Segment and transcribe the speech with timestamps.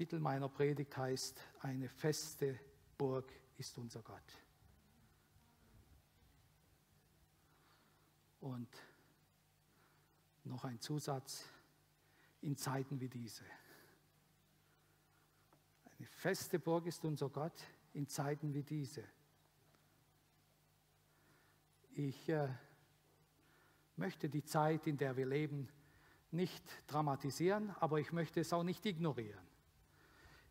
[0.00, 2.58] Titel meiner Predigt heißt, eine feste
[2.96, 4.32] Burg ist unser Gott.
[8.40, 8.66] Und
[10.44, 11.44] noch ein Zusatz,
[12.40, 13.44] in Zeiten wie diese.
[15.98, 17.62] Eine feste Burg ist unser Gott
[17.92, 19.04] in Zeiten wie diese.
[21.92, 22.48] Ich äh,
[23.96, 25.68] möchte die Zeit, in der wir leben,
[26.30, 29.49] nicht dramatisieren, aber ich möchte es auch nicht ignorieren.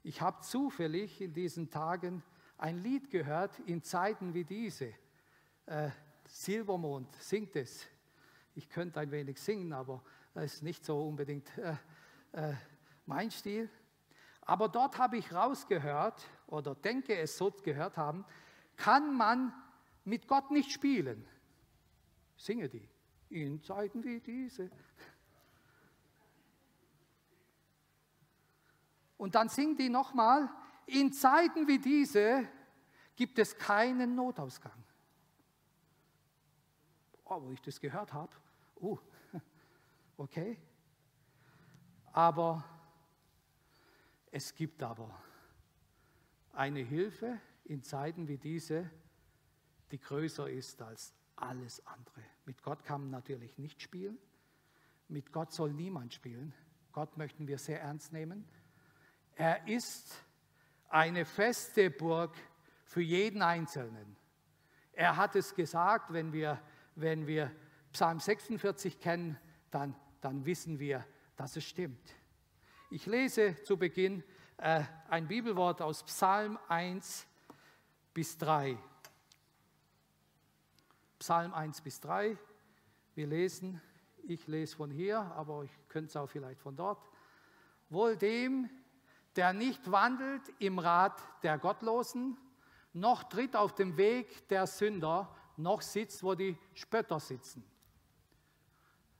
[0.04, 2.24] Ich habe zufällig in diesen Tagen
[2.57, 4.94] ein Lied gehört in Zeiten wie diese.
[5.66, 5.90] Äh,
[6.26, 7.88] Silbermond singt es.
[8.56, 11.76] Ich könnte ein wenig singen, aber es ist nicht so unbedingt äh,
[12.34, 12.54] äh,
[13.06, 13.70] mein Stil.
[14.42, 18.26] Aber dort habe ich rausgehört oder denke es so gehört haben,
[18.76, 19.54] kann man
[20.06, 21.26] mit Gott nicht spielen.
[22.36, 22.88] Singe die
[23.29, 24.71] in Zeiten wie diese.
[29.19, 30.50] Und dann singen die nochmal,
[30.86, 32.48] in Zeiten wie diese
[33.17, 34.81] gibt es keinen Notausgang.
[37.26, 38.34] Oh, wo ich das gehört habe,
[38.80, 38.98] uh,
[40.17, 40.58] okay.
[42.14, 42.64] Aber
[44.31, 45.14] es gibt aber
[46.54, 48.89] eine Hilfe in Zeiten wie diese,
[49.92, 52.23] die größer ist als alles andere.
[52.45, 54.17] Mit Gott kann man natürlich nicht spielen.
[55.09, 56.54] Mit Gott soll niemand spielen.
[56.94, 58.48] Gott möchten wir sehr ernst nehmen.
[59.40, 60.22] Er ist
[60.90, 62.36] eine feste Burg
[62.84, 64.18] für jeden Einzelnen.
[64.92, 66.62] Er hat es gesagt, wenn wir,
[66.95, 67.50] wenn wir
[67.94, 69.40] Psalm 46 kennen,
[69.72, 71.06] dann, dann wissen wir,
[71.38, 72.14] dass es stimmt.
[72.92, 74.26] Ich lese zu Beginn
[74.58, 77.26] äh, ein Bibelwort aus Psalm 1
[78.14, 78.78] bis 3.
[81.17, 82.38] Psalm 1 bis 3.
[83.16, 83.80] Wir lesen,
[84.23, 87.10] ich lese von hier, aber ich könnte es auch vielleicht von dort.
[87.90, 88.70] Wohl dem,
[89.40, 92.38] der nicht wandelt im Rat der Gottlosen,
[92.92, 97.64] noch tritt auf dem Weg der Sünder, noch sitzt, wo die Spötter sitzen,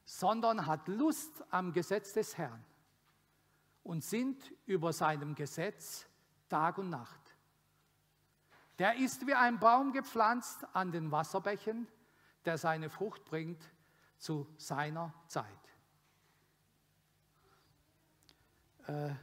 [0.04, 2.66] sondern hat Lust am Gesetz des Herrn
[3.82, 6.06] und sinnt über seinem Gesetz
[6.50, 7.38] Tag und Nacht.
[8.78, 11.88] Der ist wie ein Baum gepflanzt an den Wasserbächen,
[12.44, 13.64] der seine Frucht bringt
[14.18, 15.46] zu seiner Zeit.
[18.86, 19.14] Äh,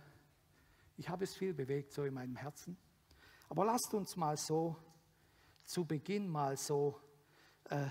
[0.97, 2.77] ich habe es viel bewegt so in meinem Herzen.
[3.49, 4.77] Aber lasst uns mal so
[5.65, 7.01] zu Beginn mal so
[7.65, 7.89] äh,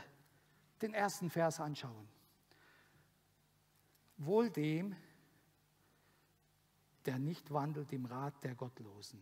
[0.81, 2.07] den ersten Vers anschauen.
[4.17, 4.95] Wohl dem,
[7.05, 9.21] der nicht wandelt im Rat der Gottlosen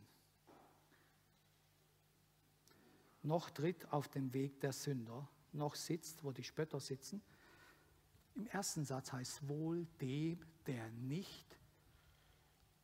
[3.23, 7.21] noch tritt auf dem Weg der Sünder, noch sitzt, wo die Spötter sitzen.
[8.35, 11.57] Im ersten Satz heißt wohl dem, der nicht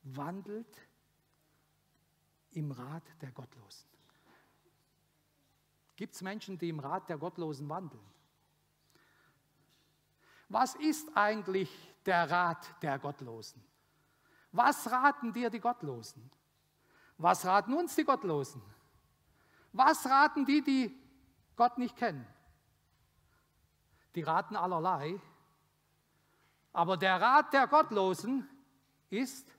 [0.04, 0.89] wandelt
[2.52, 3.88] im Rat der Gottlosen.
[5.96, 8.06] Gibt es Menschen, die im Rat der Gottlosen wandeln?
[10.48, 11.70] Was ist eigentlich
[12.06, 13.64] der Rat der Gottlosen?
[14.52, 16.32] Was raten dir die Gottlosen?
[17.18, 18.62] Was raten uns die Gottlosen?
[19.74, 20.98] Was raten die, die
[21.56, 22.26] Gott nicht kennen?
[24.16, 25.20] Die raten allerlei.
[26.74, 28.48] Aber der Rat der Gottlosen
[29.10, 29.52] ist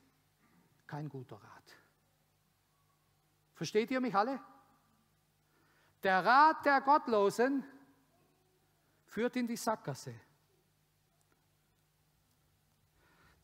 [0.86, 1.59] kein guter Rat.
[3.60, 4.40] Versteht ihr mich alle?
[6.02, 7.62] Der Rat der Gottlosen
[9.04, 10.14] führt in die Sackgasse.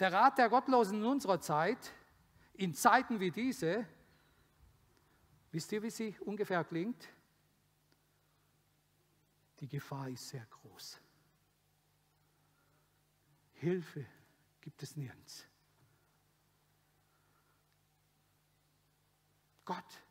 [0.01, 1.93] Der Rat der Gottlosen in unserer Zeit,
[2.55, 3.87] in Zeiten wie diese,
[5.53, 7.11] Wisst ihr, wie sie ungefähr klingt?
[9.61, 10.99] Die Gefahr ist sehr groß.
[13.53, 14.07] Hilfe
[14.63, 15.45] gibt es nirgends.
[19.67, 20.06] Gott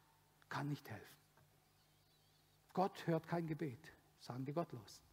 [0.56, 1.18] kann nicht helfen.
[2.72, 5.04] Gott hört kein Gebet, sagen die Gottlosen.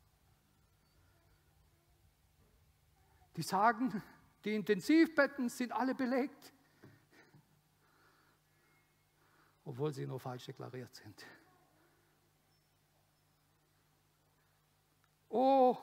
[3.34, 4.00] Die sagen,
[4.44, 6.52] die Intensivbetten sind alle belegt.
[9.64, 11.24] obwohl sie nur falsch deklariert sind.
[15.28, 15.76] Oh,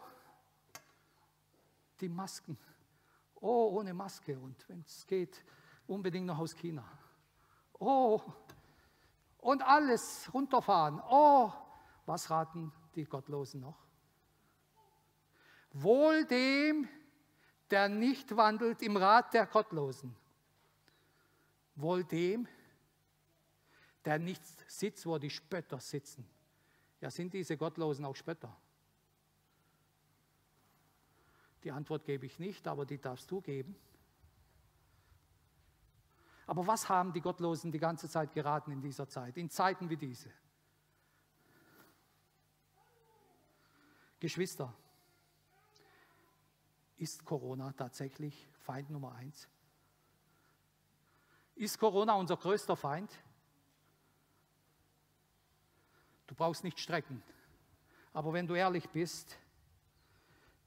[2.00, 2.58] die Masken.
[3.36, 5.44] Oh, ohne Maske und wenn es geht,
[5.88, 6.86] unbedingt noch aus China.
[7.74, 8.22] Oh,
[9.40, 11.02] und alles runterfahren.
[11.10, 11.52] Oh,
[12.06, 13.78] was raten die Gottlosen noch?
[15.72, 16.88] Wohl dem,
[17.70, 20.16] der nicht wandelt im Rat der Gottlosen.
[21.76, 22.48] Wohl dem,
[24.04, 26.28] der nicht sitzt, wo die Spötter sitzen.
[27.00, 28.56] Ja, sind diese Gottlosen auch Spötter?
[31.64, 33.76] Die Antwort gebe ich nicht, aber die darfst du geben.
[36.50, 39.98] Aber was haben die Gottlosen die ganze Zeit geraten in dieser Zeit, in Zeiten wie
[39.98, 40.32] diese?
[44.20, 44.74] Geschwister,
[46.98, 49.48] ist Corona tatsächlich Feind Nummer eins?
[51.54, 53.12] Ist Corona unser größter Feind?
[56.26, 57.22] Du brauchst nicht strecken.
[58.12, 59.38] Aber wenn du ehrlich bist,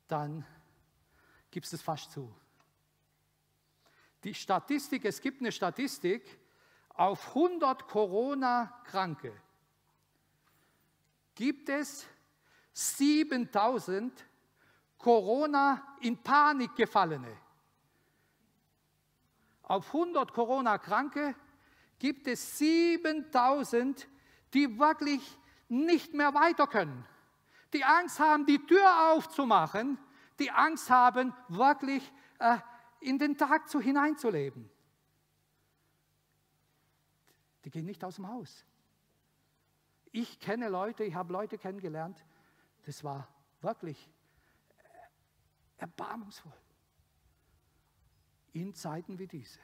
[0.07, 0.47] dann
[1.51, 2.33] gibst es fast zu.
[4.25, 6.39] Die Statistik, es gibt eine Statistik,
[6.95, 9.33] auf 100 Corona-Kranke
[11.35, 12.07] gibt es
[12.73, 14.13] 7000
[14.99, 17.37] Corona in Panik gefallene.
[19.63, 21.35] Auf 100 Corona-Kranke
[21.99, 24.07] gibt es 7000,
[24.53, 25.39] die wirklich
[25.69, 27.05] nicht mehr weiter können.
[27.73, 29.99] Die Angst haben, die Tür aufzumachen,
[30.39, 32.59] die Angst haben, wirklich äh,
[33.03, 34.71] in den Tag zu hineinzuleben.
[37.65, 38.65] Die gehen nicht aus dem Haus.
[40.11, 42.25] Ich kenne Leute, ich habe Leute kennengelernt,
[42.85, 43.29] das war
[43.61, 44.11] wirklich
[45.79, 46.53] erbarmungsvoll.
[48.53, 49.59] In Zeiten wie diese.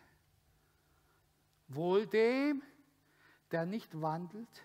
[1.69, 2.62] Wohl dem,
[3.50, 4.62] der nicht wandelt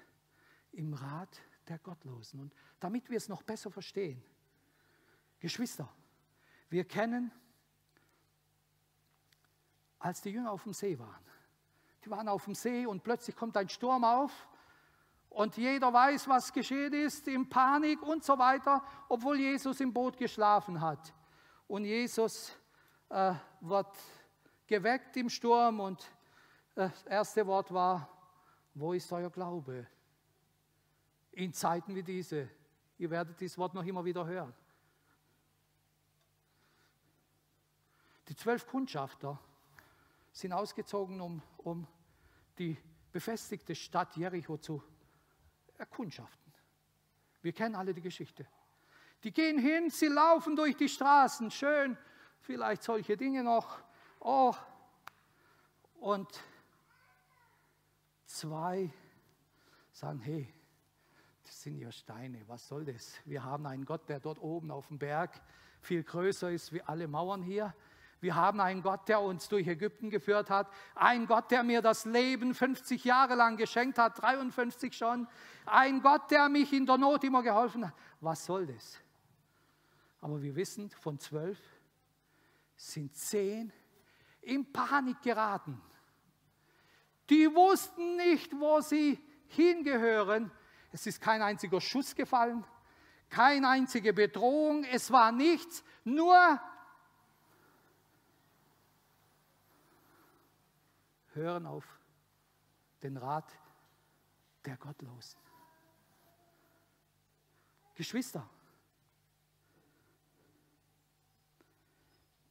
[0.72, 2.40] im Rat der Gottlosen.
[2.40, 4.24] Und damit wir es noch besser verstehen,
[5.40, 5.94] Geschwister,
[6.70, 7.32] wir kennen,
[10.04, 11.24] als die Jünger auf dem See waren.
[12.04, 14.50] Die waren auf dem See und plötzlich kommt ein Sturm auf
[15.30, 20.18] und jeder weiß, was geschehen ist, in Panik und so weiter, obwohl Jesus im Boot
[20.18, 21.14] geschlafen hat.
[21.68, 22.54] Und Jesus
[23.08, 23.96] äh, wird
[24.68, 26.04] geweckt im Sturm und
[26.76, 28.10] äh, das erste Wort war,
[28.74, 29.88] wo ist euer Glaube?
[31.32, 32.50] In Zeiten wie diese.
[32.98, 34.54] Ihr werdet dieses Wort noch immer wieder hören.
[38.28, 39.40] Die zwölf Kundschafter
[40.34, 41.88] sind ausgezogen, um, um
[42.58, 42.78] die
[43.12, 44.84] befestigte Stadt Jericho zu
[45.78, 46.52] erkundschaften.
[47.42, 48.46] Wir kennen alle die Geschichte.
[49.24, 51.98] Die gehen hin, sie laufen durch die Straßen, schön,
[52.42, 53.80] vielleicht solche Dinge noch.
[54.20, 54.54] Oh,
[56.02, 56.28] und
[58.26, 58.92] zwei
[59.92, 60.52] sagen, hey,
[61.44, 63.14] das sind ja Steine, was soll das?
[63.26, 65.40] Wir haben einen Gott, der dort oben auf dem Berg
[65.80, 67.74] viel größer ist wie alle Mauern hier.
[68.24, 70.72] Wir haben einen Gott, der uns durch Ägypten geführt hat.
[70.96, 75.28] Ein Gott, der mir das Leben 50 Jahre lang geschenkt hat, 53 schon.
[75.66, 77.94] Ein Gott, der mich in der Not immer geholfen hat.
[78.22, 78.98] Was soll das?
[80.22, 81.60] Aber wir wissen, von zwölf
[82.78, 83.74] sind zehn
[84.40, 85.82] in Panik geraten.
[87.30, 90.50] Die wussten nicht, wo sie hingehören.
[90.94, 92.64] Es ist kein einziger Schuss gefallen,
[93.30, 96.62] keine einzige Bedrohung, es war nichts, nur
[101.36, 101.86] hören auf
[103.02, 103.52] den Rat
[104.66, 105.40] der Gottlosen.
[107.96, 108.48] Geschwister,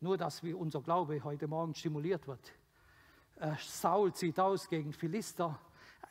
[0.01, 2.53] nur dass wie unser Glaube heute Morgen stimuliert wird.
[3.37, 5.59] Äh, Saul zieht aus gegen Philister,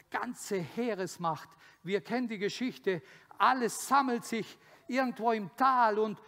[0.09, 1.49] ganze Heeresmacht.
[1.83, 3.01] Wir kennen die Geschichte,
[3.37, 4.57] alles sammelt sich
[4.87, 6.21] irgendwo im Tal und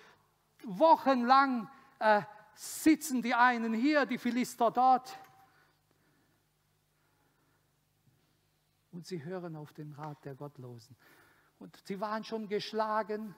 [0.64, 1.70] wochenlang
[2.00, 2.22] äh,
[2.56, 5.18] sitzen die einen hier, die Philister dort.
[8.94, 10.96] Und sie hören auf den Rat der Gottlosen.
[11.60, 13.36] Und sie waren schon geschlagen,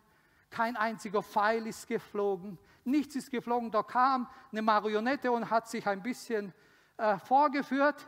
[0.50, 3.72] kein einziger Pfeil ist geflogen, nichts ist geflogen.
[3.72, 6.54] Da kam eine Marionette und hat sich ein bisschen
[6.98, 8.08] äh, vorgeführt.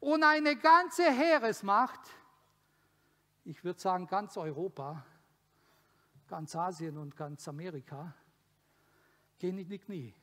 [0.00, 2.00] Und eine ganze Heeresmacht,
[3.44, 5.04] ich würde sagen ganz Europa,
[6.26, 8.14] ganz Asien und ganz Amerika,
[9.38, 10.14] gehen in die Knie.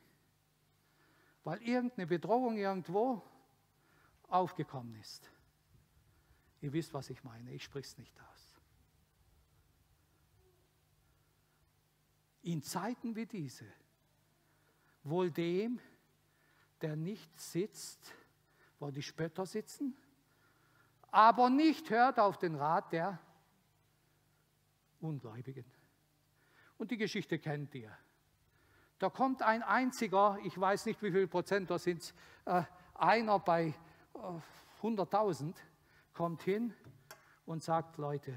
[1.43, 3.21] Weil irgendeine Bedrohung irgendwo
[4.27, 5.29] aufgekommen ist.
[6.65, 8.55] Ihr wisst, was ich meine, ich spreche es nicht aus.
[12.41, 13.71] In Zeiten wie diese,
[15.03, 15.79] wohl dem,
[16.81, 18.11] der nicht sitzt,
[18.79, 19.95] wo die Spötter sitzen,
[21.11, 23.19] aber nicht hört auf den Rat der
[25.01, 25.71] Ungläubigen.
[26.79, 27.95] Und die Geschichte kennt ihr.
[28.97, 32.11] Da kommt ein einziger, ich weiß nicht wie viel Prozent, da sind
[32.45, 32.63] äh,
[32.95, 33.75] einer bei
[34.15, 35.53] äh, 100.000,
[36.15, 36.73] kommt hin
[37.45, 38.35] und sagt, Leute,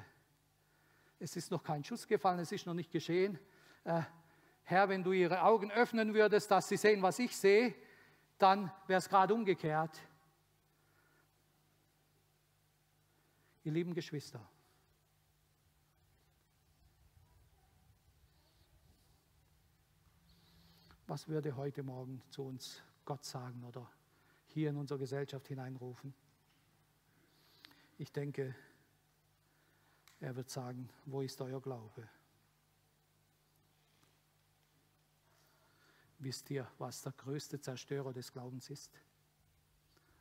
[1.19, 3.39] es ist noch kein Schuss gefallen, es ist noch nicht geschehen.
[3.85, 4.03] Äh,
[4.65, 7.75] Herr, wenn du ihre Augen öffnen würdest, dass sie sehen, was ich sehe,
[8.37, 9.99] dann wäre es gerade umgekehrt.
[13.65, 14.47] Ihr lieben Geschwister,
[21.07, 23.91] was würde heute Morgen zu uns Gott sagen oder
[24.47, 26.15] hier in unsere Gesellschaft hineinrufen.
[27.99, 28.55] Ich denke,
[30.21, 32.09] er wird sagen, wo ist euer Glaube?
[36.21, 39.01] Wisst ihr, was der größte Zerstörer des Glaubens ist?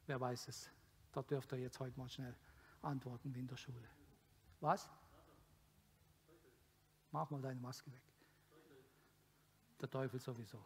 [0.07, 0.69] Wer weiß es?
[1.12, 2.36] Da dürft ihr jetzt heute mal schnell
[2.81, 3.89] antworten wie in der Schule.
[4.60, 4.89] Was?
[7.12, 8.01] Mach mal deine Maske weg.
[9.79, 10.63] Der Teufel sowieso.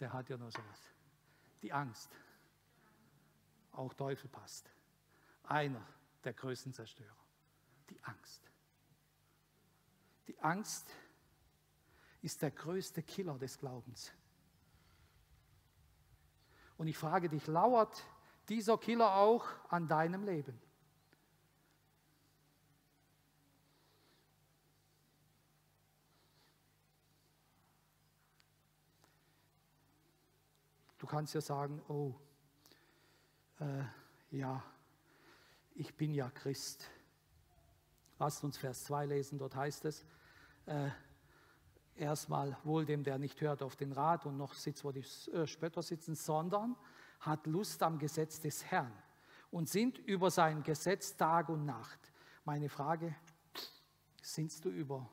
[0.00, 0.90] Der hat ja nur sowas.
[1.62, 2.10] Die Angst.
[3.72, 4.70] Auch Teufel passt.
[5.44, 5.86] Einer
[6.24, 7.16] der größten Zerstörer.
[7.90, 8.50] Die Angst.
[10.26, 10.90] Die Angst
[12.22, 14.12] ist der größte Killer des Glaubens.
[16.76, 18.02] Und ich frage dich, lauert
[18.48, 20.60] dieser Killer auch an deinem Leben?
[30.98, 32.14] Du kannst ja sagen, oh,
[33.60, 33.84] äh,
[34.30, 34.64] ja,
[35.74, 36.88] ich bin ja Christ.
[38.18, 40.04] Lasst uns Vers 2 lesen, dort heißt es,
[40.66, 40.88] äh,
[41.96, 45.46] erstmal wohl dem, der nicht hört auf den Rat und noch sitzt, wo die äh,
[45.46, 46.76] Spötter sitzen, sondern
[47.20, 48.92] hat Lust am Gesetz des Herrn
[49.50, 52.12] und sind über sein Gesetz Tag und Nacht.
[52.44, 53.14] Meine Frage,
[54.22, 55.08] sinnst du über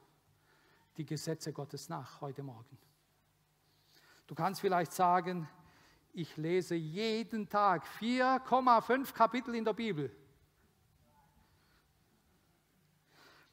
[0.98, 2.78] die Gesetze Gottes nach heute Morgen?
[4.28, 5.48] Du kannst vielleicht sagen,
[6.14, 10.16] ich lese jeden Tag 4,5 Kapitel in der Bibel.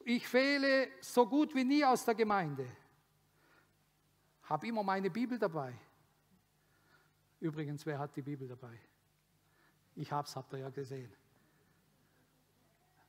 [0.05, 2.65] Ich fehle so gut wie nie aus der Gemeinde
[4.49, 5.73] habe immer meine Bibel dabei.
[7.39, 8.77] Übrigens, wer hat die Bibel dabei?
[9.95, 11.13] Ich habe es, habt ihr ja gesehen.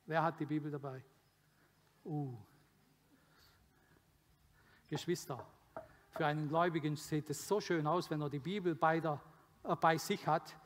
[0.04, 1.02] Wer hat die Bibel dabei?
[2.04, 2.36] Uh.
[4.88, 5.46] Geschwister,
[6.10, 9.20] für einen Gläubigen sieht es so schön aus, wenn er die Bibel bei, der,
[9.64, 10.56] äh, bei sich hat.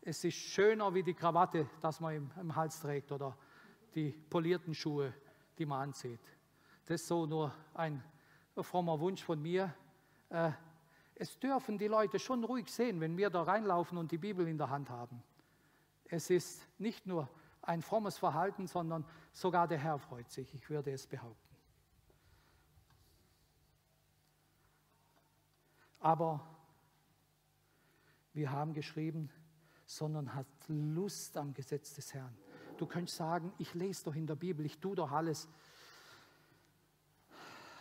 [0.00, 3.36] Es ist schöner wie die Krawatte, das man im, im Hals trägt oder
[3.94, 5.14] die polierten Schuhe,
[5.58, 6.20] die man anzieht.
[6.86, 8.02] Das ist so nur ein
[8.62, 9.74] frommer Wunsch von mir.
[10.28, 10.50] Äh,
[11.14, 14.58] es dürfen die Leute schon ruhig sehen, wenn wir da reinlaufen und die Bibel in
[14.58, 15.22] der Hand haben.
[16.06, 17.28] Es ist nicht nur
[17.62, 21.56] ein frommes Verhalten, sondern sogar der Herr freut sich, ich würde es behaupten.
[26.00, 26.46] Aber
[28.34, 29.30] wir haben geschrieben,
[29.86, 32.36] sondern hat Lust am Gesetz des Herrn.
[32.76, 35.48] Du könntest sagen, ich lese doch in der Bibel, ich tue doch alles.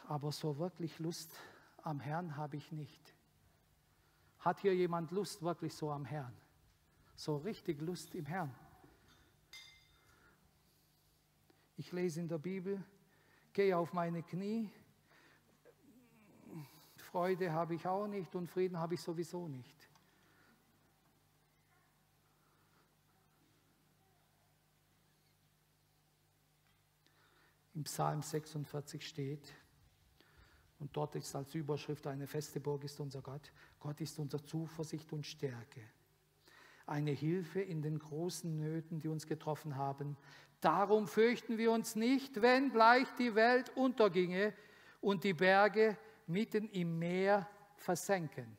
[0.07, 1.33] Aber so wirklich Lust
[1.81, 3.13] am Herrn habe ich nicht.
[4.39, 6.33] Hat hier jemand Lust wirklich so am Herrn?
[7.15, 8.53] So richtig Lust im Herrn?
[11.77, 12.83] Ich lese in der Bibel,
[13.51, 14.69] gehe auf meine Knie.
[16.97, 19.82] Freude habe ich auch nicht und Frieden habe ich sowieso nicht.
[27.73, 29.53] Im Psalm 46 steht,
[30.83, 33.53] und dort ist als Überschrift eine feste Burg ist unser Gott.
[33.79, 35.79] Gott ist unsere Zuversicht und Stärke.
[36.85, 40.17] Eine Hilfe in den großen Nöten, die uns getroffen haben.
[40.59, 44.53] Darum fürchten wir uns nicht, wenn gleich die Welt unterginge
[44.99, 48.57] und die Berge mitten im Meer versenken.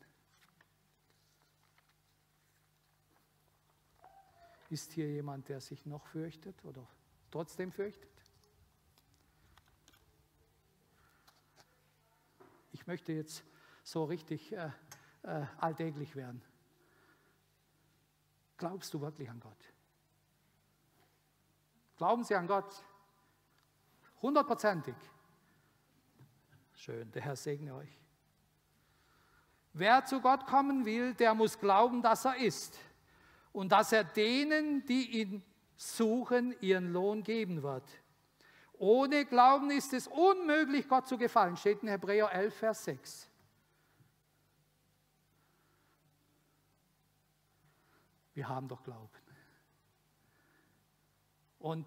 [4.71, 6.89] Ist hier jemand, der sich noch fürchtet oder
[7.31, 8.09] trotzdem fürchtet?
[12.85, 13.43] Ich möchte jetzt
[13.83, 14.71] so richtig äh,
[15.23, 16.43] äh, alltäglich werden.
[18.59, 19.57] Glaubst du wirklich an Gott?
[21.97, 22.85] Glauben Sie an Gott?
[24.21, 24.95] Hundertprozentig.
[26.75, 27.99] Schön, der Herr segne euch.
[29.73, 32.79] Wer zu Gott kommen will, der muss glauben, dass er ist
[33.55, 35.43] und dass er denen, die ihn
[35.79, 37.89] suchen, ihren Lohn geben wird.
[38.85, 43.31] Ohne Glauben ist es unmöglich, Gott zu gefallen, steht in Hebräer 11, Vers 6.
[48.35, 49.09] Wir haben doch Glauben.
[51.61, 51.87] Und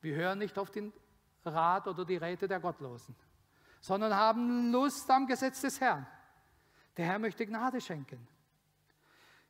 [0.00, 0.92] wir hören nicht auf den
[1.44, 3.16] Rat oder die Räte der Gottlosen,
[3.80, 6.06] sondern haben Lust am Gesetz des Herrn.
[6.96, 8.28] Der Herr möchte Gnade schenken.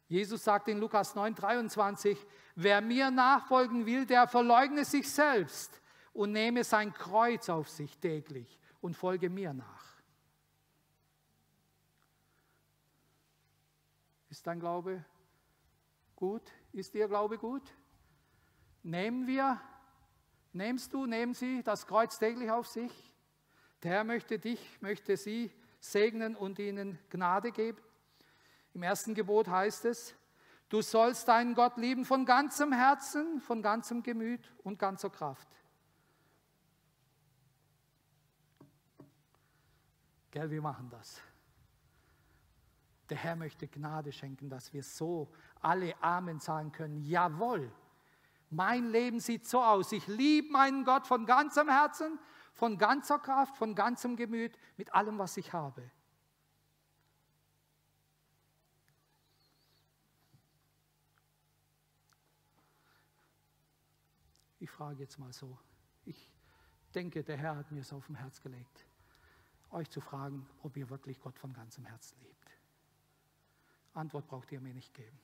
[0.09, 2.19] Jesus sagt in Lukas 9, 23,
[2.55, 5.83] wer mir nachfolgen will, der verleugne sich selbst
[6.17, 9.85] und nehme sein Kreuz auf sich täglich und folge mir nach.
[14.31, 15.05] Ist dein Glaube
[16.15, 16.43] gut?
[16.73, 17.63] Ist Ihr Glaube gut?
[18.83, 19.61] Nehmen wir,
[20.53, 22.93] nimmst du, nehmen Sie das Kreuz täglich auf sich?
[23.83, 27.79] Der Herr möchte dich, möchte Sie segnen und ihnen Gnade geben.
[28.73, 30.15] Im ersten Gebot heißt es,
[30.69, 35.47] Du sollst deinen Gott lieben von ganzem Herzen, von ganzem Gemüt und ganzer Kraft.
[40.37, 41.23] Gell, wir machen das.
[43.09, 46.99] Der Herr möchte Gnade schenken, dass wir so alle Amen sagen können.
[46.99, 47.73] Jawohl,
[48.50, 49.93] mein Leben sieht so aus.
[49.93, 52.19] Ich liebe meinen Gott von ganzem Herzen,
[52.52, 55.90] von ganzer Kraft, von ganzem Gemüt, mit allem, was ich habe.
[64.59, 65.59] Ich frage jetzt mal so.
[66.05, 66.31] Ich
[66.95, 68.85] denke, der Herr hat mir es auf dem Herz gelegt,
[69.71, 72.51] euch zu fragen, ob ihr wirklich Gott von ganzem Herzen liebt.
[73.95, 75.19] Antwort braucht ihr mir nicht geben.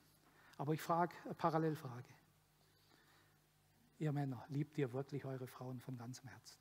[0.59, 2.09] Aber ich frage, eine Parallelfrage.
[3.99, 6.59] Ihr Männer, liebt ihr wirklich eure Frauen von ganzem Herzen?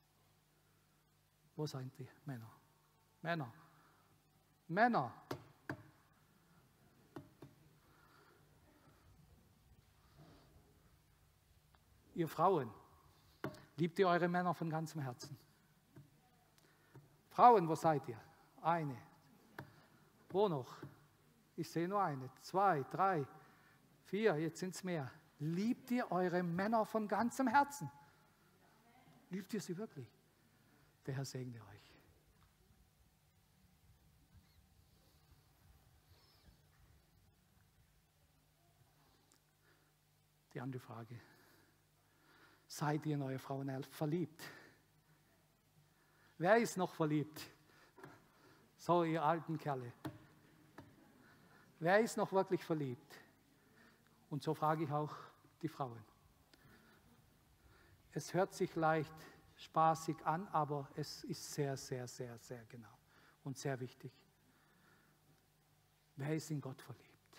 [1.55, 2.51] Wo seid ihr, Männer?
[3.21, 3.51] Männer.
[4.67, 5.13] Männer.
[12.13, 12.69] Ihr Frauen,
[13.77, 15.37] liebt ihr eure Männer von ganzem Herzen?
[17.31, 18.19] Frauen, wo seid ihr?
[18.61, 18.97] Eine.
[20.29, 20.77] Wo noch?
[21.55, 23.25] Ich sehe nur eine, zwei, drei,
[24.03, 25.09] vier, jetzt sind es mehr.
[25.39, 27.89] Liebt ihr eure Männer von ganzem Herzen?
[29.29, 30.07] Liebt ihr sie wirklich?
[31.05, 31.95] Der Herr segne euch.
[40.53, 41.19] Die andere Frage.
[42.67, 44.41] Seid ihr in eure Frauen verliebt?
[46.41, 47.39] Wer ist noch verliebt?
[48.75, 49.93] So, ihr alten Kerle.
[51.77, 53.15] Wer ist noch wirklich verliebt?
[54.31, 55.15] Und so frage ich auch
[55.61, 56.03] die Frauen.
[58.13, 59.13] Es hört sich leicht
[59.55, 62.97] spaßig an, aber es ist sehr, sehr, sehr, sehr genau
[63.43, 64.11] und sehr wichtig.
[66.15, 67.37] Wer ist in Gott verliebt?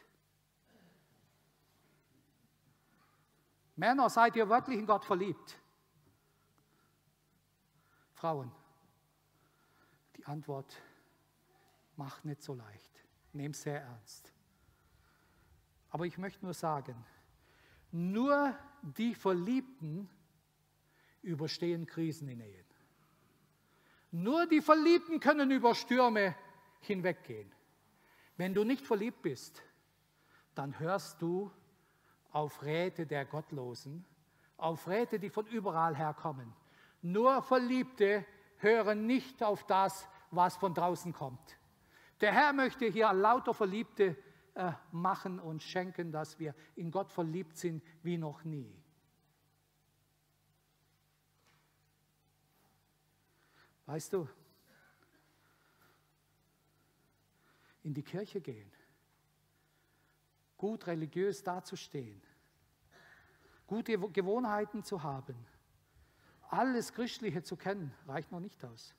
[3.75, 5.59] Männer, seid ihr wirklich in Gott verliebt?
[8.13, 8.53] Frauen,
[10.23, 10.81] die Antwort
[11.97, 12.91] macht nicht so leicht.
[13.33, 14.33] Nehmt sehr ernst.
[15.91, 16.95] Aber ich möchte nur sagen,
[17.91, 20.09] nur die Verliebten
[21.23, 22.65] überstehen Krisen in Ehen.
[24.13, 26.37] Nur die Verliebten können über Stürme
[26.81, 27.53] hinweggehen.
[28.37, 29.63] Wenn du nicht verliebt bist,
[30.55, 31.51] dann hörst du
[32.31, 34.05] auf Räte der Gottlosen,
[34.57, 36.53] auf Räte, die von überall herkommen.
[37.01, 38.25] Nur Verliebte
[38.63, 41.59] hören nicht auf das, was von draußen kommt.
[42.21, 44.17] Der Herr möchte hier lauter Verliebte
[44.55, 48.73] äh, machen und schenken, dass wir in Gott verliebt sind wie noch nie.
[53.87, 54.29] Weißt du,
[57.83, 58.71] in die Kirche gehen,
[60.57, 62.23] gut religiös dazustehen,
[63.67, 65.35] gute Gewohnheiten zu haben,
[66.53, 68.95] alles Christliche zu kennen, reicht noch nicht aus.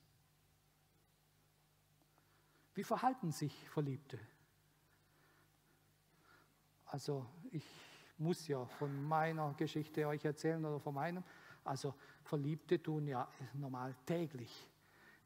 [2.73, 4.19] Wie verhalten sich Verliebte?
[6.87, 7.65] Also ich
[8.17, 11.23] muss ja von meiner Geschichte euch erzählen oder von meinem.
[11.63, 14.67] Also Verliebte tun ja normal täglich,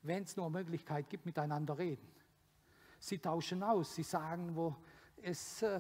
[0.01, 2.07] wenn es nur Möglichkeit gibt, miteinander reden.
[2.99, 4.75] Sie tauschen aus, sie sagen, wo
[5.21, 5.79] es äh,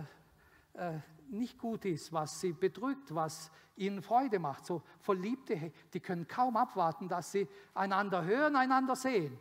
[1.29, 4.65] nicht gut ist, was sie bedrückt, was ihnen Freude macht.
[4.65, 9.37] So Verliebte, die können kaum abwarten, dass sie einander hören, einander sehen.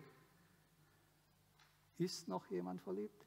[1.99, 3.27] Ist noch jemand verliebt?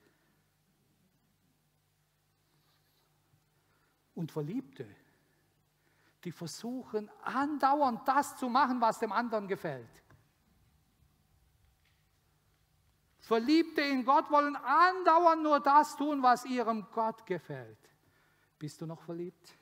[4.20, 4.86] und Verliebte,
[6.26, 10.04] die versuchen andauernd das zu machen, was dem anderen gefällt.
[13.20, 17.89] Verliebte in Gott wollen andauernd nur das tun, was ihrem Gott gefällt.
[18.60, 19.58] Bist du noch verliebt?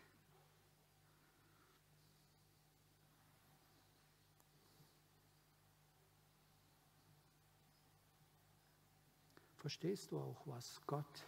[9.57, 11.23] Verstehst du auch, was Gott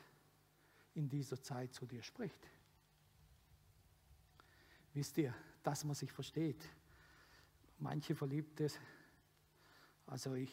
[0.96, 2.48] in dieser Zeit zu dir spricht?
[4.94, 6.68] Wisst ihr, dass man sich versteht.
[7.78, 8.70] Manche Verliebte,
[10.08, 10.52] also ich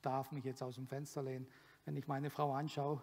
[0.00, 1.46] darf mich jetzt aus dem Fenster lehnen,
[1.84, 3.00] wenn ich meine Frau anschaue,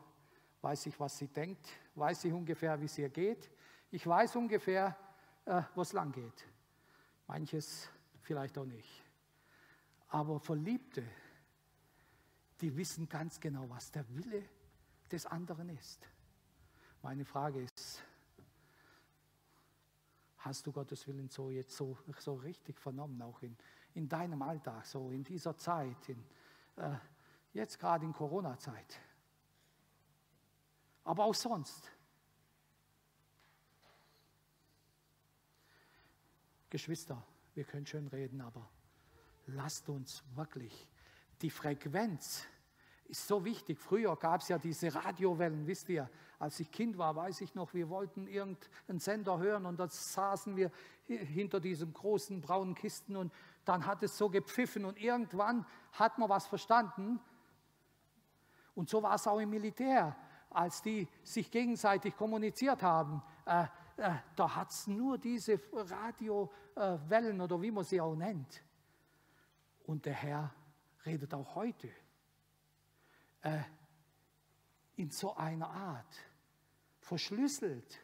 [0.61, 3.51] weiß ich, was sie denkt, weiß ich ungefähr, wie es ihr geht.
[3.91, 4.95] Ich weiß ungefähr,
[5.45, 6.47] äh, wo es lang geht.
[7.27, 7.89] Manches
[8.21, 9.03] vielleicht auch nicht.
[10.07, 11.03] Aber Verliebte,
[12.61, 14.43] die wissen ganz genau, was der Wille
[15.11, 16.07] des anderen ist.
[17.01, 18.03] Meine Frage ist,
[20.37, 23.55] hast du Gottes Willen so jetzt so, so richtig vernommen, auch in,
[23.93, 26.23] in deinem Alltag, so in dieser Zeit, in,
[26.77, 26.95] äh,
[27.53, 28.99] jetzt gerade in Corona-Zeit
[31.09, 31.91] aber auch sonst.
[36.69, 38.69] Geschwister, wir können schön reden, aber
[39.47, 40.87] lasst uns wirklich
[41.41, 42.45] die Frequenz
[43.05, 43.79] ist so wichtig.
[43.79, 46.07] Früher gab es ja diese Radiowellen, wisst ihr.
[46.37, 50.55] Als ich Kind war, weiß ich noch, wir wollten irgendeinen Sender hören und dann saßen
[50.55, 50.71] wir
[51.07, 53.33] hinter diesem großen braunen Kisten und
[53.65, 57.19] dann hat es so gepfiffen und irgendwann hat man was verstanden.
[58.75, 60.15] Und so war es auch im Militär
[60.49, 63.21] als die sich gegenseitig kommuniziert haben.
[63.45, 63.65] Äh,
[63.97, 68.63] äh, da hat es nur diese Radiowellen oder wie man sie auch nennt.
[69.85, 70.53] Und der Herr
[71.05, 71.89] redet auch heute
[73.41, 73.61] äh,
[74.95, 76.17] in so einer Art,
[76.99, 77.99] verschlüsselt.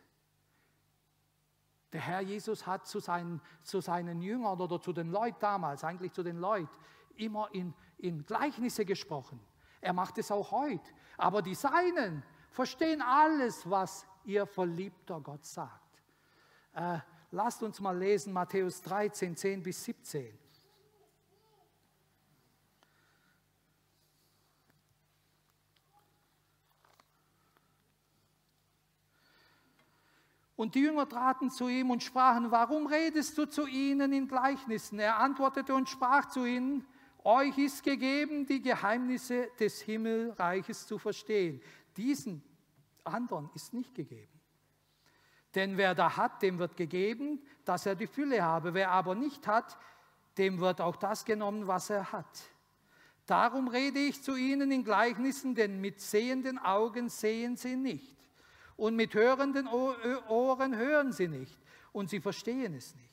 [1.94, 6.12] Der Herr Jesus hat zu seinen, zu seinen Jüngern oder zu den Leuten damals, eigentlich
[6.14, 6.70] zu den Leuten,
[7.16, 9.40] immer in, in Gleichnisse gesprochen.
[9.82, 10.92] Er macht es auch heute.
[11.18, 12.24] Aber die Seinen
[12.56, 16.02] verstehen alles, was ihr verliebter Gott sagt.
[16.74, 17.00] Äh,
[17.32, 20.40] lasst uns mal lesen Matthäus 13, 10 bis 17.
[30.56, 34.98] Und die Jünger traten zu ihm und sprachen, warum redest du zu ihnen in Gleichnissen?
[35.00, 36.88] Er antwortete und sprach zu ihnen,
[37.26, 41.62] euch ist gegeben, die Geheimnisse des Himmelreiches zu verstehen.
[41.98, 42.44] Diesen
[43.04, 44.32] anderen ist nicht gegeben.
[45.56, 48.74] Denn wer da hat, dem wird gegeben, dass er die Fülle habe.
[48.74, 49.78] Wer aber nicht hat,
[50.38, 52.44] dem wird auch das genommen, was er hat.
[53.26, 58.16] Darum rede ich zu ihnen in Gleichnissen, denn mit sehenden Augen sehen sie nicht
[58.76, 61.58] und mit hörenden Ohren hören sie nicht
[61.92, 63.10] und sie verstehen es nicht.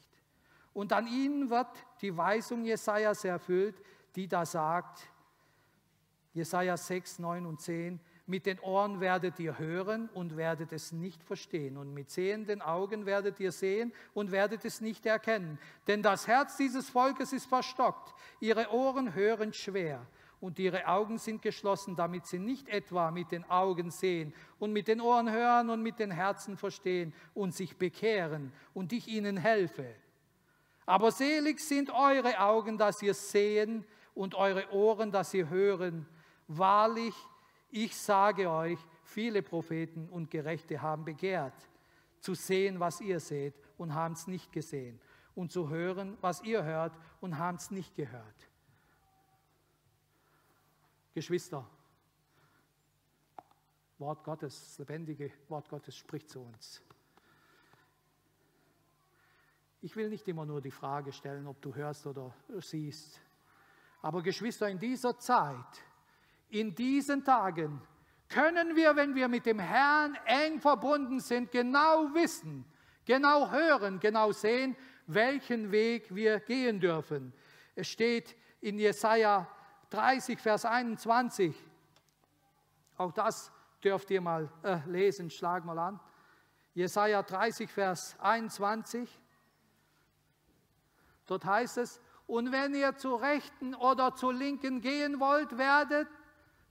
[0.75, 1.69] Und an ihnen wird
[2.01, 3.81] die Weisung Jesajas erfüllt,
[4.17, 5.09] die da sagt,
[6.35, 11.23] Jesaja 6, 9 und 10, mit den Ohren werdet ihr hören und werdet es nicht
[11.23, 11.77] verstehen.
[11.77, 15.59] Und mit sehenden Augen werdet ihr sehen und werdet es nicht erkennen.
[15.87, 18.15] Denn das Herz dieses Volkes ist verstockt.
[18.41, 20.07] Ihre Ohren hören schwer
[20.41, 24.89] und ihre Augen sind geschlossen, damit sie nicht etwa mit den Augen sehen und mit
[24.89, 29.95] den Ohren hören und mit den Herzen verstehen und sich bekehren und ich ihnen helfe.
[30.87, 36.07] Aber selig sind eure Augen, dass ihr sehen und eure Ohren, dass ihr hören.
[36.49, 37.15] Wahrlich,
[37.71, 41.55] ich sage euch, viele Propheten und Gerechte haben begehrt,
[42.21, 45.01] zu sehen, was ihr seht und haben es nicht gesehen,
[45.35, 48.49] und zu hören, was ihr hört und haben es nicht gehört.
[51.15, 51.69] Geschwister,
[53.99, 56.83] Wort Gottes, das lebendige Wort Gottes spricht zu uns.
[59.81, 63.21] Ich will nicht immer nur die Frage stellen, ob du hörst oder siehst.
[64.03, 65.85] Aber Geschwister, in dieser Zeit,
[66.51, 67.81] in diesen Tagen,
[68.29, 72.65] können wir, wenn wir mit dem Herrn eng verbunden sind, genau wissen,
[73.05, 77.33] genau hören, genau sehen, welchen Weg wir gehen dürfen.
[77.75, 79.47] Es steht in Jesaja
[79.91, 81.55] 30, Vers 21.
[82.97, 86.01] Auch das dürft ihr mal äh, lesen, schlag mal an.
[86.75, 89.09] Jesaja 30, Vers 21.
[91.27, 92.01] Dort heißt es,
[92.33, 96.09] und wenn ihr zur Rechten oder zur Linken gehen wollt, werdet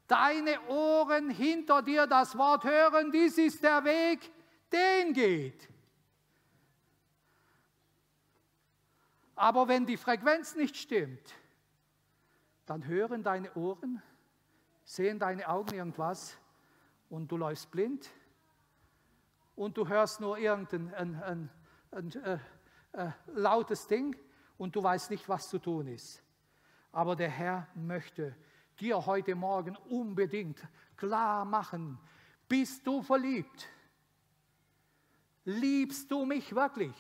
[0.08, 4.32] deine Ohren hinter dir das Wort hören, dies ist der Weg,
[4.72, 5.70] den geht.
[9.36, 11.32] Aber wenn die Frequenz nicht stimmt,
[12.66, 14.02] dann hören deine Ohren,
[14.84, 16.40] sehen deine Augen irgendwas
[17.08, 18.10] und du läufst blind
[19.56, 21.50] und du hörst nur irgendein ein, ein,
[21.92, 22.40] ein, äh,
[22.94, 24.16] äh, lautes Ding
[24.62, 26.22] und du weißt nicht, was zu tun ist.
[26.92, 28.36] Aber der Herr möchte
[28.80, 30.62] dir heute Morgen unbedingt
[30.96, 31.98] klar machen,
[32.48, 33.68] bist du verliebt?
[35.46, 36.94] Liebst du mich wirklich?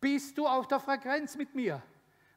[0.00, 1.82] Bist du auf der Frequenz mit mir?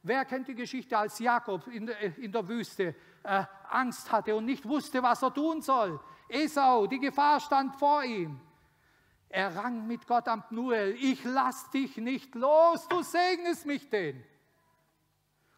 [0.02, 4.36] Wer kennt die Geschichte, als Jakob in der, äh, in der Wüste äh, Angst hatte
[4.36, 6.00] und nicht wusste, was er tun soll?
[6.28, 8.40] Esau, die Gefahr stand vor ihm.
[9.30, 14.31] Er rang mit Gott am Pnuel, ich lass dich nicht los, du segnest mich denn.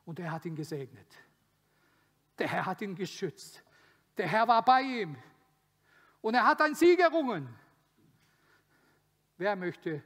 [0.05, 1.07] Und er hat ihn gesegnet.
[2.37, 3.63] Der Herr hat ihn geschützt.
[4.17, 5.15] Der Herr war bei ihm.
[6.21, 7.47] Und er hat ein Sieg errungen.
[9.37, 10.03] Wer möchte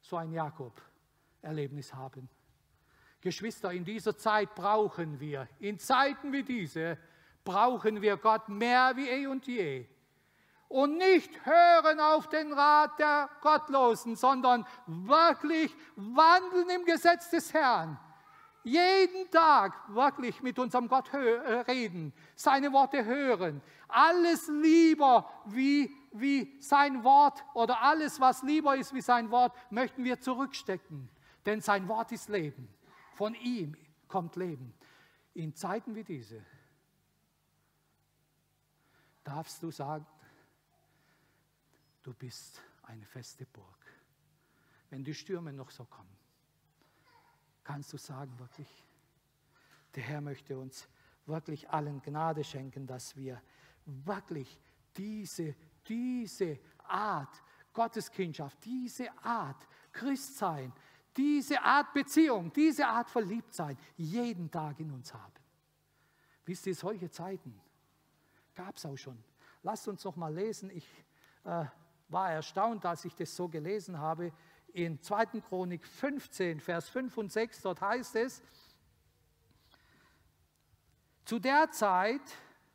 [0.00, 2.28] so ein Jakob-Erlebnis haben?
[3.20, 6.98] Geschwister, in dieser Zeit brauchen wir, in Zeiten wie diese,
[7.44, 9.86] brauchen wir Gott mehr wie eh und je.
[10.68, 17.98] Und nicht hören auf den Rat der Gottlosen, sondern wirklich wandeln im Gesetz des Herrn.
[18.66, 23.62] Jeden Tag wirklich mit unserem Gott äh, reden, seine Worte hören.
[23.86, 30.02] Alles lieber wie, wie sein Wort oder alles, was lieber ist wie sein Wort, möchten
[30.02, 31.08] wir zurückstecken
[31.44, 32.68] Denn sein Wort ist Leben.
[33.12, 33.76] Von ihm
[34.08, 34.74] kommt Leben.
[35.34, 36.44] In Zeiten wie diese
[39.22, 40.06] darfst du sagen,
[42.02, 43.86] du bist eine feste Burg.
[44.90, 46.15] Wenn die Stürme noch so kommen,
[47.66, 48.68] kannst du sagen, wirklich,
[49.96, 50.88] der Herr möchte uns
[51.26, 53.42] wirklich allen Gnade schenken, dass wir
[53.84, 54.56] wirklich
[54.96, 55.56] diese,
[55.88, 60.72] diese Art Gotteskindschaft, diese Art Christsein,
[61.16, 65.34] diese Art Beziehung, diese Art Verliebtsein jeden Tag in uns haben.
[66.44, 67.60] Wisst ihr, solche Zeiten
[68.54, 69.18] gab es auch schon.
[69.64, 70.70] Lasst uns noch mal lesen.
[70.70, 70.88] Ich
[71.42, 71.64] äh,
[72.08, 74.32] war erstaunt, als ich das so gelesen habe.
[74.76, 75.40] In 2.
[75.40, 78.42] Chronik 15, Vers 5 und 6, dort heißt es,
[81.24, 82.20] zu der Zeit,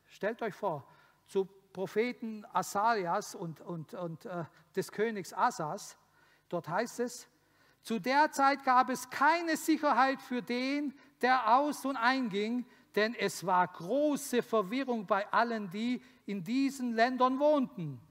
[0.08, 0.84] stellt euch vor,
[1.28, 5.96] zu Propheten Asarias und, und, und äh, des Königs Asas,
[6.50, 7.28] dort heißt es,
[7.84, 13.46] zu der Zeit gab es keine Sicherheit für den, der aus und einging, denn es
[13.46, 18.02] war große Verwirrung bei allen, die in diesen Ländern wohnten.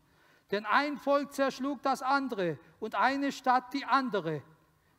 [0.51, 4.43] Denn ein Volk zerschlug das andere und eine Stadt die andere.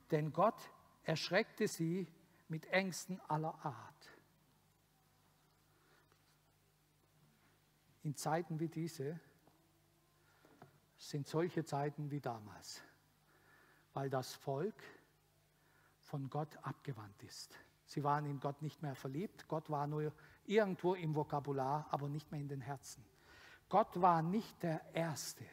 [0.09, 0.71] Denn Gott
[1.03, 2.07] erschreckte sie
[2.47, 4.09] mit Ängsten aller Art.
[8.03, 9.19] In Zeiten wie diese
[10.97, 12.81] sind solche Zeiten wie damals,
[13.93, 14.75] weil das Volk
[15.99, 17.55] von Gott abgewandt ist.
[17.85, 19.47] Sie waren in Gott nicht mehr verliebt.
[19.47, 20.11] Gott war nur
[20.45, 23.03] irgendwo im Vokabular, aber nicht mehr in den Herzen.
[23.71, 25.45] Gott war nicht der Erste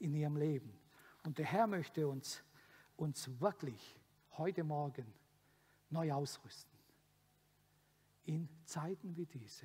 [0.00, 0.70] in ihrem Leben.
[1.24, 2.42] Und der Herr möchte uns,
[2.98, 3.96] uns wirklich
[4.36, 5.06] heute Morgen
[5.88, 6.78] neu ausrüsten.
[8.26, 9.64] In Zeiten wie diese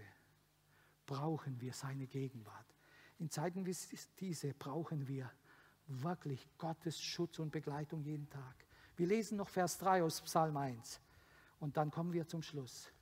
[1.06, 2.74] brauchen wir seine Gegenwart.
[3.20, 3.76] In Zeiten wie
[4.18, 5.30] diese brauchen wir
[5.88, 8.66] wirklich Gottes Schutz und Begleitung jeden Tag.
[8.96, 11.02] Wir lesen noch Vers 3 aus Psalm 1.
[11.60, 12.94] Und dann kommen wir zum Schluss.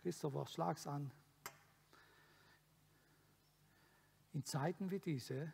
[0.00, 1.10] Christopher, schlag's an.
[4.32, 5.52] In Zeiten wie diese,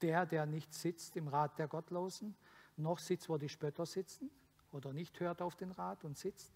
[0.00, 2.36] der, der nicht sitzt im Rat der Gottlosen,
[2.76, 4.30] noch sitzt, wo die Spötter sitzen,
[4.70, 6.52] oder nicht hört auf den Rat und sitzt,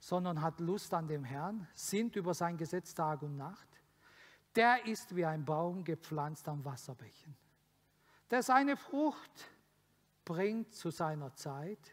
[0.00, 3.68] sondern hat Lust an dem Herrn, sinnt über sein Gesetz Tag und Nacht,
[4.56, 7.36] der ist wie ein Baum gepflanzt am Wasserbächen,
[8.30, 9.48] der seine Frucht
[10.24, 11.92] bringt zu seiner Zeit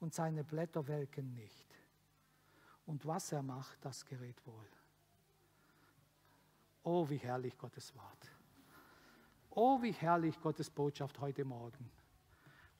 [0.00, 1.63] und seine Blätter welken nicht.
[2.86, 4.68] Und was er macht, das gerät wohl.
[6.82, 8.30] Oh, wie herrlich Gottes Wort.
[9.50, 11.90] Oh, wie herrlich Gottes Botschaft heute Morgen.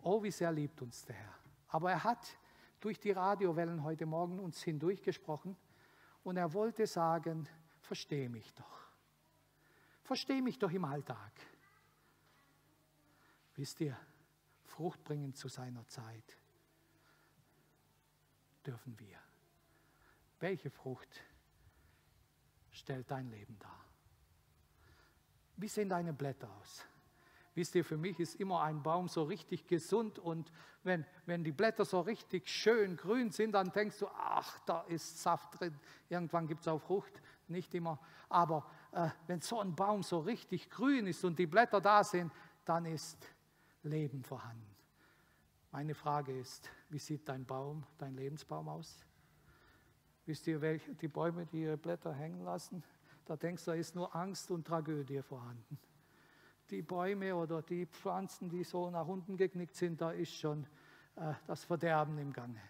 [0.02, 1.34] Oh, wie sehr liebt uns der Herr.
[1.68, 2.36] Aber er hat
[2.80, 5.56] durch die Radiowellen heute Morgen uns hindurchgesprochen
[6.22, 7.48] und er wollte sagen,
[7.80, 8.84] verstehe mich doch.
[10.02, 11.32] Versteh mich doch im Alltag.
[13.54, 13.96] Wisst ihr,
[14.64, 16.38] Frucht bringen zu seiner Zeit
[18.66, 19.18] dürfen wir.
[20.40, 21.08] Welche Frucht
[22.70, 23.84] stellt dein Leben dar?
[25.56, 26.84] Wie sehen deine Blätter aus?
[27.54, 30.50] Wisst ihr, für mich ist immer ein Baum so richtig gesund und
[30.82, 35.22] wenn, wenn die Blätter so richtig schön grün sind, dann denkst du, ach, da ist
[35.22, 35.78] Saft drin.
[36.08, 38.00] Irgendwann gibt es auch Frucht, nicht immer.
[38.28, 42.32] Aber äh, wenn so ein Baum so richtig grün ist und die Blätter da sind,
[42.64, 43.24] dann ist
[43.84, 44.74] Leben vorhanden.
[45.70, 49.04] Meine Frage ist, wie sieht dein Baum, dein Lebensbaum aus?
[50.26, 52.82] Wisst ihr, welche, die Bäume, die ihre Blätter hängen lassen,
[53.26, 55.78] da denkst du, da ist nur Angst und Tragödie vorhanden
[56.70, 60.66] die Bäume oder die Pflanzen, die so nach unten geknickt sind, da ist schon
[61.16, 62.60] äh, das Verderben im Gange.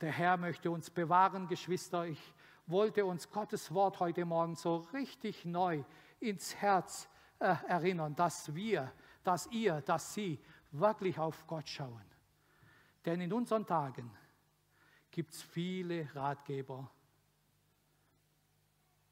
[0.00, 2.06] Der Herr möchte uns bewahren, Geschwister.
[2.06, 2.34] Ich
[2.66, 5.82] wollte uns Gottes Wort heute Morgen so richtig neu
[6.20, 10.38] ins Herz äh, erinnern, dass wir, dass ihr, dass Sie
[10.72, 12.04] wirklich auf Gott schauen.
[13.04, 14.10] Denn in unseren Tagen
[15.14, 16.90] gibt es viele Ratgeber,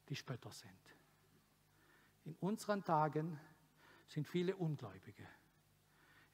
[0.09, 0.73] die Spötter sind.
[2.25, 3.39] In unseren Tagen
[4.09, 5.29] sind viele Ungläubige.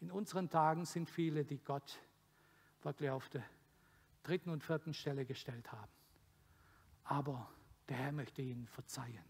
[0.00, 2.00] In unseren Tagen sind viele, die Gott
[2.80, 3.44] wirklich auf der
[4.22, 5.92] dritten und vierten Stelle gestellt haben.
[7.04, 7.52] Aber
[7.90, 9.24] der Herr möchte ihnen verzeihen.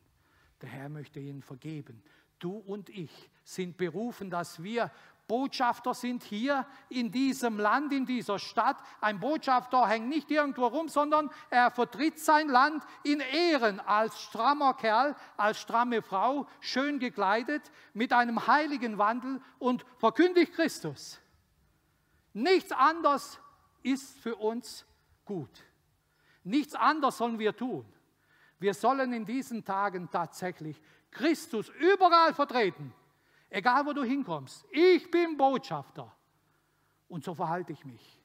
[0.61, 2.01] Der Herr möchte ihnen vergeben.
[2.39, 4.91] Du und ich sind berufen, dass wir
[5.29, 8.79] Botschafter sind hier in diesem Land, in dieser Stadt.
[9.01, 14.73] Ein Botschafter hängt nicht irgendwo rum, sondern er vertritt sein Land in Ehren als strammer
[14.73, 21.21] Kerl, als stramme Frau, schön gekleidet, mit einem heiligen Wandel und verkündigt Christus.
[22.33, 23.39] Nichts anderes
[23.83, 24.87] ist für uns
[25.27, 25.63] gut.
[26.43, 27.85] Nichts anderes sollen wir tun.
[28.59, 32.93] Wir sollen in diesen Tagen tatsächlich Christus überall vertreten,
[33.51, 34.67] egal wo du hinkommst.
[34.71, 36.15] Ich bin Botschafter
[37.09, 38.21] und so verhalte ich mich.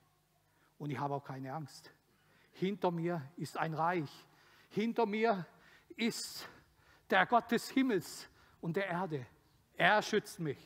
[0.78, 1.92] Und ich habe auch keine Angst.
[2.52, 4.10] Hinter mir ist ein Reich.
[4.70, 5.46] Hinter mir
[5.96, 6.48] ist
[7.10, 8.28] der Gott des Himmels
[8.60, 9.26] und der Erde.
[9.76, 10.60] Er schützt mich.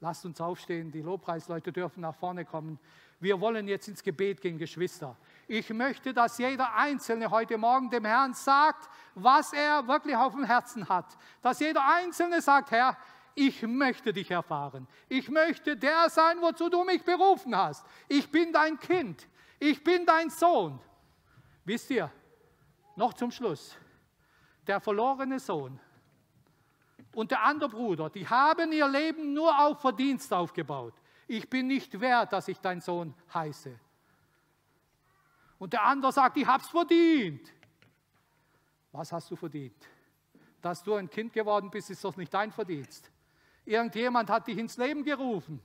[0.00, 2.78] Lasst uns aufstehen, die Lobpreisleute dürfen nach vorne kommen.
[3.18, 5.16] Wir wollen jetzt ins Gebet gehen, Geschwister.
[5.52, 10.44] Ich möchte, dass jeder Einzelne heute Morgen dem Herrn sagt, was er wirklich auf dem
[10.44, 11.16] Herzen hat.
[11.42, 12.96] Dass jeder Einzelne sagt, Herr,
[13.34, 14.86] ich möchte dich erfahren.
[15.08, 17.84] Ich möchte der sein, wozu du mich berufen hast.
[18.06, 19.26] Ich bin dein Kind.
[19.58, 20.78] Ich bin dein Sohn.
[21.64, 22.12] Wisst ihr,
[22.94, 23.76] noch zum Schluss,
[24.68, 25.80] der verlorene Sohn
[27.12, 30.94] und der andere Bruder, die haben ihr Leben nur auf Verdienst aufgebaut
[31.30, 33.78] ich bin nicht wert, dass ich dein Sohn heiße.
[35.60, 37.52] Und der andere sagt, ich habe es verdient.
[38.92, 39.76] Was hast du verdient?
[40.62, 43.10] Dass du ein Kind geworden bist, ist doch nicht dein Verdienst.
[43.66, 45.60] Irgendjemand hat dich ins Leben gerufen.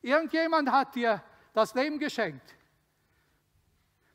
[0.00, 1.20] Irgendjemand hat dir
[1.52, 2.54] das Leben geschenkt.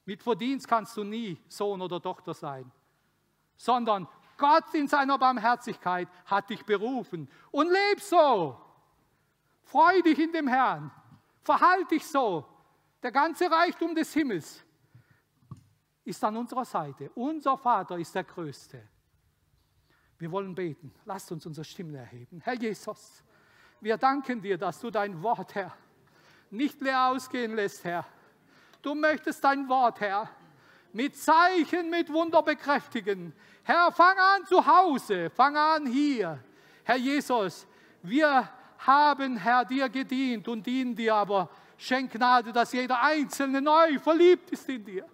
[0.05, 2.71] Mit Verdienst kannst du nie Sohn oder Tochter sein,
[3.57, 8.61] sondern Gott in seiner Barmherzigkeit hat dich berufen und leb so.
[9.63, 10.89] Freu dich in dem Herrn.
[11.41, 12.47] Verhalte dich so.
[13.03, 14.63] Der ganze Reichtum des Himmels
[16.07, 17.11] ist an unserer Seite.
[17.15, 18.81] Unser Vater ist der Größte.
[20.17, 20.93] Wir wollen beten.
[21.05, 22.41] Lasst uns unsere Stimmen erheben.
[22.43, 23.23] Herr Jesus,
[23.81, 25.75] wir danken dir, dass du dein Wort, Herr,
[26.49, 28.05] nicht leer ausgehen lässt, Herr.
[28.81, 30.29] Du möchtest dein Wort, Herr,
[30.93, 33.33] mit Zeichen, mit Wunder bekräftigen.
[33.63, 36.41] Herr, fang an zu Hause, fang an hier.
[36.85, 37.67] Herr Jesus,
[38.01, 43.99] wir haben, Herr, dir gedient und dienen dir, aber schenk Gnade, dass jeder Einzelne neu
[43.99, 45.05] verliebt ist in dir.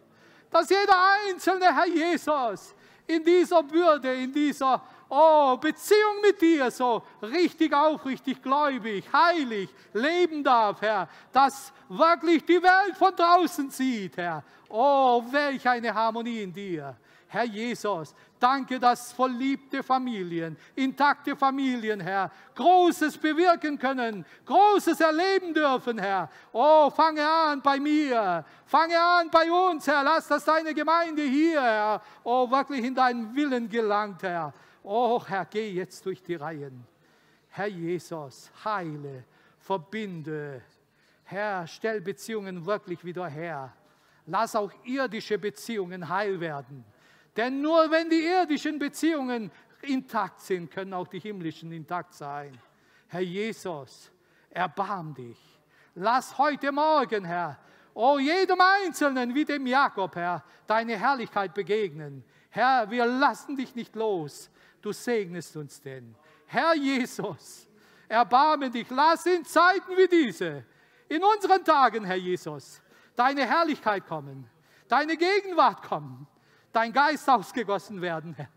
[0.53, 0.95] Dass jeder
[1.27, 2.75] Einzelne, Herr Jesus,
[3.07, 10.43] in dieser Würde, in dieser oh, Beziehung mit dir so richtig aufrichtig, gläubig, heilig leben
[10.43, 11.09] darf, Herr.
[11.31, 14.43] Dass wirklich die Welt von draußen sieht, Herr.
[14.69, 16.95] Oh, welch eine Harmonie in dir.
[17.33, 25.97] Herr Jesus, danke, dass verliebte Familien, intakte Familien, Herr, Großes bewirken können, Großes erleben dürfen,
[25.97, 26.29] Herr.
[26.51, 30.03] Oh, fange an bei mir, fange an bei uns, Herr.
[30.03, 34.53] Lass, dass deine Gemeinde hier, Herr, oh, wirklich in deinen Willen gelangt, Herr.
[34.83, 36.85] Oh, Herr, geh jetzt durch die Reihen.
[37.49, 39.23] Herr Jesus, heile,
[39.57, 40.61] verbinde.
[41.23, 43.73] Herr, stell Beziehungen wirklich wieder her.
[44.27, 46.85] Lass auch irdische Beziehungen heil werden.
[47.35, 52.57] Denn nur wenn die irdischen Beziehungen intakt sind, können auch die himmlischen intakt sein.
[53.07, 54.11] Herr Jesus,
[54.49, 55.37] erbarm dich.
[55.95, 57.59] Lass heute Morgen, Herr,
[57.93, 62.23] oh jedem Einzelnen wie dem Jakob, Herr, deine Herrlichkeit begegnen.
[62.49, 64.49] Herr, wir lassen dich nicht los.
[64.81, 66.15] Du segnest uns denn.
[66.45, 67.67] Herr Jesus,
[68.07, 68.89] erbarme dich.
[68.89, 70.65] Lass in Zeiten wie diese,
[71.09, 72.81] in unseren Tagen, Herr Jesus,
[73.15, 74.49] deine Herrlichkeit kommen,
[74.87, 76.27] deine Gegenwart kommen
[76.73, 78.49] dein Geist ausgegossen werden, Herr.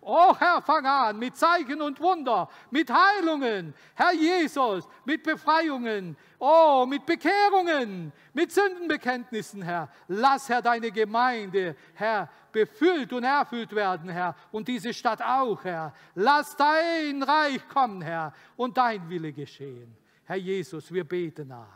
[0.00, 6.86] Oh Herr, fang an mit Zeichen und Wunder, mit Heilungen, Herr Jesus, mit Befreiungen, oh,
[6.88, 9.90] mit Bekehrungen, mit Sündenbekenntnissen, Herr.
[10.06, 15.92] Lass, Herr, deine Gemeinde, Herr, befüllt und erfüllt werden, Herr, und diese Stadt auch, Herr.
[16.14, 19.96] Lass dein Reich kommen, Herr, und dein Wille geschehen.
[20.24, 21.66] Herr Jesus, wir beten an.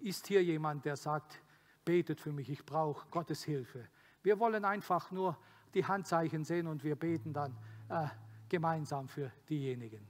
[0.00, 1.38] Ist hier jemand, der sagt,
[1.84, 3.86] betet für mich, ich brauche Gottes Hilfe.
[4.22, 5.36] Wir wollen einfach nur
[5.74, 7.56] die Handzeichen sehen und wir beten dann
[7.88, 8.06] äh,
[8.48, 10.06] gemeinsam für diejenigen.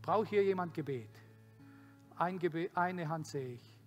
[0.00, 1.10] Braucht hier jemand Gebet?
[2.16, 2.76] Ein Gebet?
[2.76, 3.78] Eine Hand sehe ich.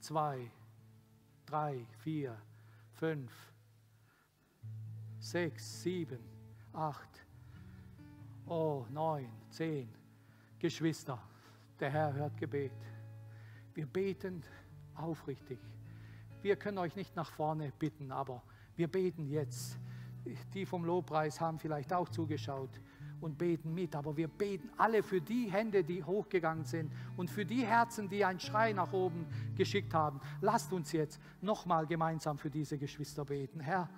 [0.00, 0.50] Zwei,
[1.44, 2.36] drei, vier,
[2.92, 3.32] fünf,
[5.18, 6.20] sechs, sieben,
[6.72, 7.24] acht,
[8.46, 9.88] oh, neun, zehn.
[10.58, 11.20] Geschwister,
[11.78, 12.72] der Herr hört Gebet.
[13.74, 14.42] Wir beten
[14.94, 15.58] aufrichtig.
[16.42, 18.42] Wir können euch nicht nach vorne bitten, aber
[18.76, 19.78] wir beten jetzt.
[20.54, 22.80] Die vom Lobpreis haben vielleicht auch zugeschaut
[23.20, 27.44] und beten mit, aber wir beten alle für die Hände, die hochgegangen sind und für
[27.44, 29.26] die Herzen, die einen Schrei nach oben
[29.56, 30.20] geschickt haben.
[30.40, 33.60] Lasst uns jetzt nochmal gemeinsam für diese Geschwister beten.
[33.60, 33.88] Herr,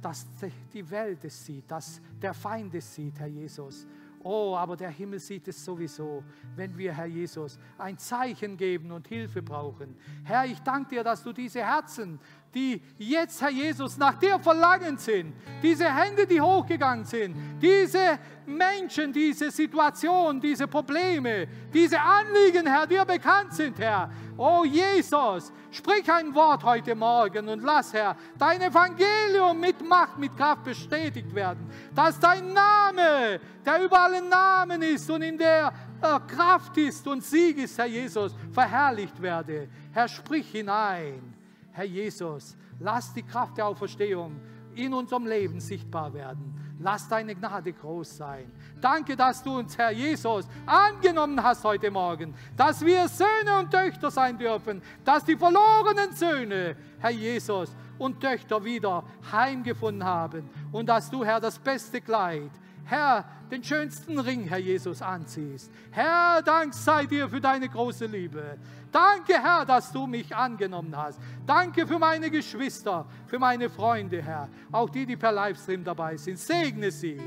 [0.00, 0.26] dass
[0.72, 3.86] die Welt es sieht, dass der Feind es sieht, Herr Jesus.
[4.22, 6.24] Oh, aber der Himmel sieht es sowieso,
[6.56, 9.96] wenn wir, Herr Jesus, ein Zeichen geben und Hilfe brauchen.
[10.24, 12.18] Herr, ich danke dir, dass du diese Herzen,
[12.58, 15.32] die jetzt, Herr Jesus, nach dir verlangen sind.
[15.62, 17.36] Diese Hände, die hochgegangen sind.
[17.60, 24.10] Diese Menschen, diese Situation, diese Probleme, diese Anliegen, Herr, dir bekannt sind, Herr.
[24.36, 30.36] Oh Jesus, sprich ein Wort heute Morgen und lass, Herr, dein Evangelium mit Macht, mit
[30.36, 31.70] Kraft bestätigt werden.
[31.94, 37.22] Dass dein Name, der über allen Namen ist und in der äh, Kraft ist und
[37.22, 39.68] Sieg ist, Herr Jesus, verherrlicht werde.
[39.92, 41.37] Herr, sprich hinein.
[41.78, 44.40] Herr Jesus, lass die Kraft der Auferstehung
[44.74, 46.52] in unserem Leben sichtbar werden.
[46.80, 48.50] Lass deine Gnade groß sein.
[48.80, 54.10] Danke, dass du uns, Herr Jesus, angenommen hast heute Morgen, dass wir Söhne und Töchter
[54.10, 61.08] sein dürfen, dass die verlorenen Söhne, Herr Jesus, und Töchter wieder heimgefunden haben und dass
[61.08, 62.50] du, Herr, das beste Kleid,
[62.88, 65.70] Herr, den schönsten Ring, Herr Jesus, anziehst.
[65.90, 68.56] Herr, Dank sei dir für deine große Liebe.
[68.90, 71.20] Danke, Herr, dass du mich angenommen hast.
[71.46, 74.48] Danke für meine Geschwister, für meine Freunde, Herr.
[74.72, 76.38] Auch die, die per Livestream dabei sind.
[76.38, 77.20] Segne sie.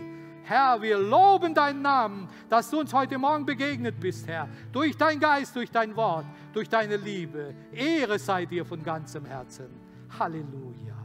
[0.43, 4.49] Herr, wir loben deinen Namen, dass du uns heute Morgen begegnet bist, Herr.
[4.71, 7.53] Durch dein Geist, durch dein Wort, durch deine Liebe.
[7.71, 9.69] Ehre sei dir von ganzem Herzen.
[10.17, 10.97] Halleluja.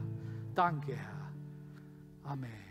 [0.55, 2.31] Danke, Herr.
[2.31, 2.66] Amen.